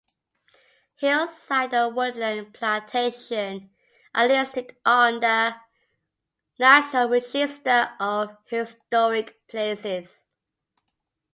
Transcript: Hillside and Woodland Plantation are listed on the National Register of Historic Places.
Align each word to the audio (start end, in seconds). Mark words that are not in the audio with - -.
Hillside 0.95 1.75
and 1.75 1.95
Woodland 1.95 2.55
Plantation 2.55 3.69
are 4.15 4.27
listed 4.27 4.75
on 4.83 5.19
the 5.19 5.55
National 6.57 7.07
Register 7.07 7.91
of 7.99 8.35
Historic 8.49 9.47
Places. 9.47 10.27